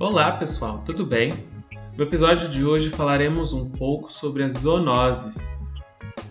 [0.00, 1.30] Olá pessoal, tudo bem?
[1.94, 5.54] No episódio de hoje falaremos um pouco sobre as zoonoses.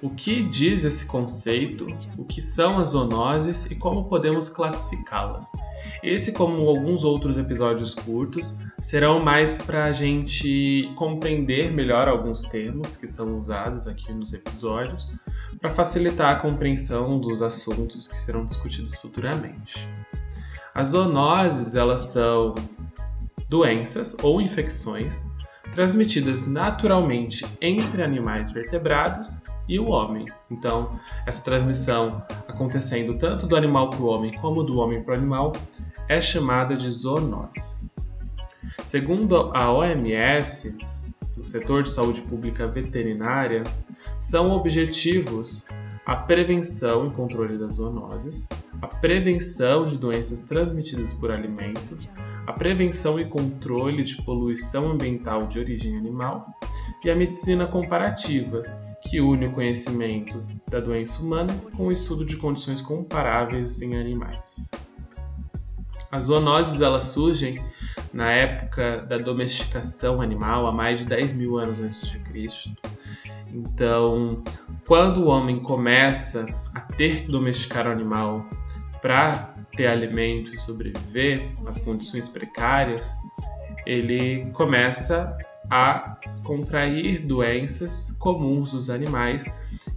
[0.01, 1.85] O que diz esse conceito,
[2.17, 5.51] o que são as zoonoses e como podemos classificá-las.
[6.01, 12.97] Esse, como alguns outros episódios curtos, serão mais para a gente compreender melhor alguns termos
[12.97, 15.07] que são usados aqui nos episódios,
[15.61, 19.87] para facilitar a compreensão dos assuntos que serão discutidos futuramente.
[20.73, 22.55] As zoonoses, elas são
[23.49, 25.25] doenças ou infecções
[25.71, 30.25] transmitidas naturalmente entre animais vertebrados e o homem.
[30.49, 35.17] Então, essa transmissão acontecendo tanto do animal para o homem como do homem para o
[35.17, 35.53] animal
[36.07, 37.77] é chamada de zoonose.
[38.85, 40.75] Segundo a OMS,
[41.37, 43.63] o setor de saúde pública veterinária,
[44.17, 45.67] são objetivos
[46.05, 48.49] a prevenção e controle das zoonoses,
[48.81, 52.09] a prevenção de doenças transmitidas por alimentos,
[52.47, 56.47] a prevenção e controle de poluição ambiental de origem animal
[57.03, 58.63] e a medicina comparativa,
[59.01, 64.71] que une o conhecimento da doença humana com o estudo de condições comparáveis em animais.
[66.11, 67.63] As zoonoses elas surgem
[68.11, 72.71] na época da domesticação animal, há mais de 10 mil anos antes de Cristo.
[73.53, 74.43] Então,
[74.87, 78.47] quando o homem começa a ter que domesticar o animal
[79.01, 83.13] para ter alimento e sobreviver nas condições precárias,
[83.85, 85.37] ele começa
[85.69, 89.45] a contrair doenças comuns dos animais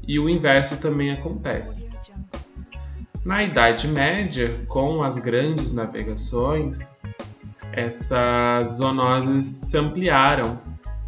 [0.06, 1.90] e o inverso também acontece.
[3.24, 6.90] Na Idade Média, com as grandes navegações,
[7.72, 10.60] essas zoonoses se ampliaram,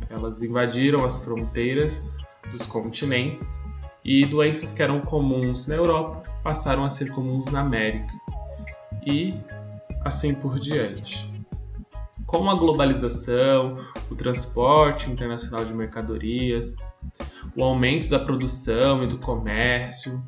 [0.09, 2.09] elas invadiram as fronteiras
[2.51, 3.65] dos continentes
[4.05, 8.13] e doenças que eram comuns na Europa passaram a ser comuns na América
[9.07, 9.35] e
[10.05, 11.33] assim por diante.
[12.27, 13.79] Com a globalização,
[14.11, 16.77] o transporte internacional de mercadorias,
[17.57, 20.23] o aumento da produção e do comércio,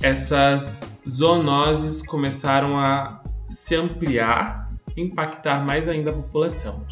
[0.00, 6.86] essas zoonoses começaram a se ampliar e impactar mais ainda a população.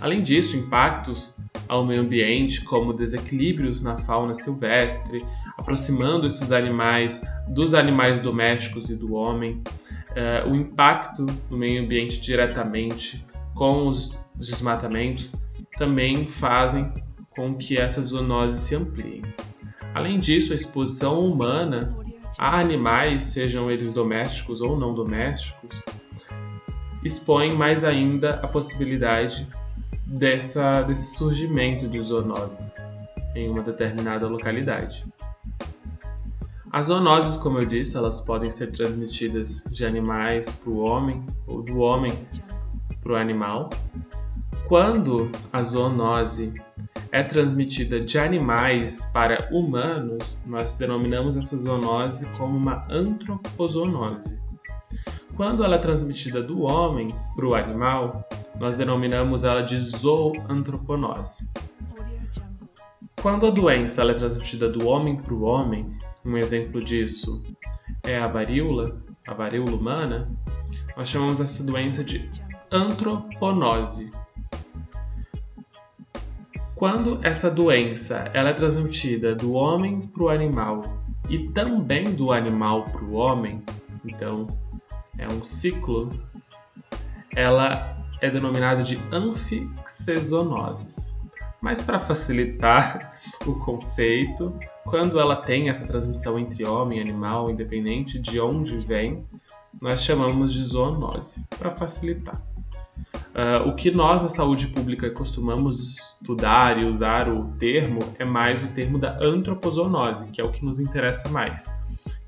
[0.00, 1.36] Além disso, impactos
[1.72, 5.24] ao meio ambiente, como desequilíbrios na fauna silvestre,
[5.56, 9.62] aproximando esses animais dos animais domésticos e do homem,
[10.10, 13.24] uh, o impacto no meio ambiente diretamente
[13.54, 15.34] com os desmatamentos
[15.78, 16.92] também fazem
[17.30, 19.22] com que essas zoonoses se ampliem.
[19.94, 21.96] Além disso, a exposição humana
[22.36, 25.80] a animais, sejam eles domésticos ou não domésticos,
[27.02, 29.48] expõe mais ainda a possibilidade
[30.12, 32.76] dessa, desse surgimento de zoonoses
[33.34, 35.06] em uma determinada localidade.
[36.70, 41.62] As zoonoses, como eu disse, elas podem ser transmitidas de animais para o homem ou
[41.62, 42.12] do homem
[43.02, 43.70] para o animal.
[44.68, 46.54] Quando a zoonose
[47.10, 54.40] é transmitida de animais para humanos, nós denominamos essa zoonose como uma antropozoonose.
[55.36, 58.26] Quando ela é transmitida do homem para o animal,
[58.58, 61.50] nós denominamos ela de zooantroponose.
[63.20, 65.86] Quando a doença é transmitida do homem para o homem,
[66.24, 67.42] um exemplo disso
[68.02, 70.28] é a varíola, a varíola humana,
[70.96, 72.28] nós chamamos essa doença de
[72.70, 74.12] antroponose.
[76.74, 80.82] Quando essa doença ela é transmitida do homem para o animal
[81.28, 83.62] e também do animal para o homem,
[84.04, 84.48] então
[85.16, 86.10] é um ciclo,
[87.34, 87.91] ela
[88.22, 91.14] é denominada de anfixezonoses.
[91.60, 93.12] Mas para facilitar
[93.44, 99.22] o conceito, quando ela tem essa transmissão entre homem e animal, independente de onde vem,
[99.82, 102.40] nós chamamos de zoonose, para facilitar.
[103.32, 108.62] Uh, o que nós na saúde pública costumamos estudar e usar o termo é mais
[108.62, 111.68] o termo da antropozoonose, que é o que nos interessa mais,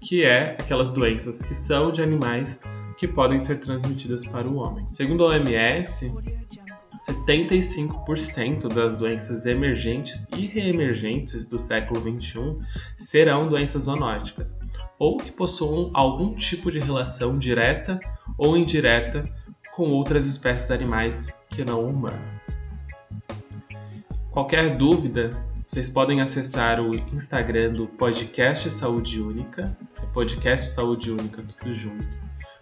[0.00, 2.62] que é aquelas doenças que são de animais
[2.97, 4.87] que podem ser transmitidas para o homem.
[4.91, 6.13] Segundo a OMS,
[6.97, 12.59] 75% das doenças emergentes e reemergentes do século XXI
[12.97, 14.59] serão doenças zoonóticas,
[14.98, 17.98] ou que possuam algum tipo de relação direta
[18.39, 19.28] ou indireta
[19.74, 22.42] com outras espécies animais que não humana.
[24.30, 25.30] Qualquer dúvida,
[25.66, 32.07] vocês podem acessar o Instagram do Podcast Saúde Única, é Podcast Saúde Única tudo junto.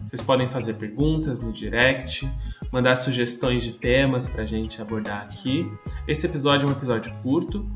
[0.04, 2.30] Vocês podem fazer perguntas no direct,
[2.70, 5.70] mandar sugestões de temas para a gente abordar aqui.
[6.06, 7.66] Esse episódio é um episódio curto.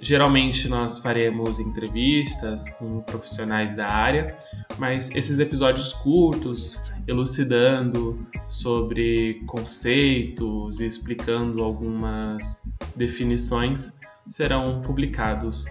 [0.00, 4.36] Geralmente nós faremos entrevistas com profissionais da área,
[4.78, 8.18] mas esses episódios curtos elucidando
[8.48, 12.62] sobre conceitos e explicando algumas
[12.94, 13.98] definições
[14.28, 15.66] serão publicados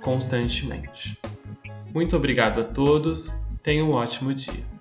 [0.00, 1.18] constantemente.
[1.92, 4.71] Muito obrigado a todos, tenham um ótimo dia.